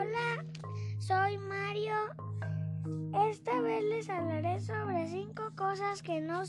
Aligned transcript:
Hola, 0.00 0.46
soy 0.98 1.36
Mario. 1.36 1.92
Esta 3.28 3.60
vez 3.60 3.84
les 3.84 4.08
hablaré 4.08 4.58
sobre 4.58 5.06
cinco 5.08 5.52
cosas 5.54 6.02
que 6.02 6.22
no 6.22 6.44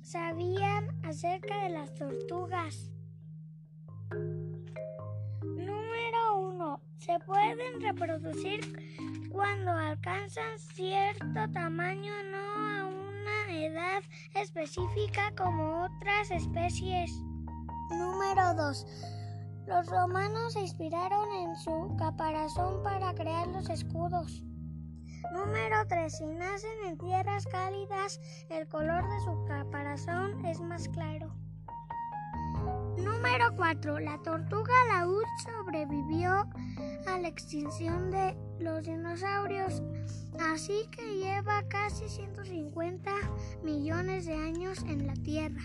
sabían 0.00 0.88
acerca 1.04 1.64
de 1.64 1.70
las 1.70 1.92
tortugas. 1.92 2.90
Número 5.42 6.38
1. 6.38 6.80
Se 6.96 7.18
pueden 7.18 7.82
reproducir 7.82 8.60
cuando 9.30 9.72
alcanzan 9.72 10.58
cierto 10.58 11.52
tamaño, 11.52 12.14
no 12.30 12.38
a 12.38 12.86
una 12.86 13.62
edad 13.62 14.02
específica 14.34 15.34
como 15.36 15.84
otras 15.84 16.30
especies. 16.30 17.12
Número 17.90 18.54
2 18.54 19.19
los 19.70 19.86
romanos 19.86 20.54
se 20.54 20.62
inspiraron 20.62 21.30
en 21.32 21.54
su 21.54 21.94
caparazón 21.96 22.82
para 22.82 23.14
crear 23.14 23.46
los 23.46 23.70
escudos. 23.70 24.42
Número 25.32 25.86
3. 25.86 26.12
Si 26.12 26.26
nacen 26.26 26.86
en 26.88 26.98
tierras 26.98 27.46
cálidas, 27.46 28.20
el 28.48 28.66
color 28.66 29.08
de 29.08 29.20
su 29.20 29.44
caparazón 29.44 30.44
es 30.44 30.60
más 30.60 30.88
claro. 30.88 31.32
Número 32.96 33.54
4. 33.56 34.00
La 34.00 34.18
tortuga 34.18 34.74
laúd 34.88 35.22
sobrevivió 35.44 36.48
a 37.06 37.18
la 37.20 37.28
extinción 37.28 38.10
de 38.10 38.36
los 38.58 38.86
dinosaurios, 38.86 39.84
así 40.52 40.88
que 40.90 41.16
lleva 41.16 41.62
casi 41.68 42.08
150 42.08 43.12
millones 43.62 44.26
de 44.26 44.34
años 44.34 44.82
en 44.82 45.06
la 45.06 45.14
Tierra. 45.14 45.62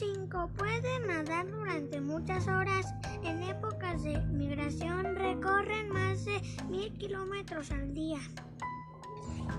Número 0.00 0.16
5. 0.16 0.50
Puede 0.56 1.06
nadar 1.06 1.48
durante 1.50 2.00
muchas 2.00 2.48
horas. 2.48 2.86
En 3.22 3.42
épocas 3.42 4.02
de 4.02 4.18
migración 4.32 5.14
recorren 5.14 5.88
más 5.90 6.24
de 6.24 6.40
mil 6.68 6.92
kilómetros 6.94 7.70
al 7.70 7.94
día. 7.94 8.18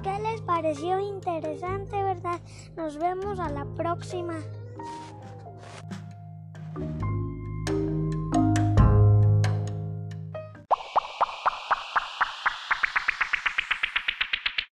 ¿Qué 0.04 0.20
les 0.20 0.42
pareció 0.42 1.00
interesante, 1.00 2.02
verdad? 2.04 2.42
Nos 2.76 2.98
vemos 2.98 3.40
a 3.40 3.50
la 3.50 3.66
próxima. 3.76 4.36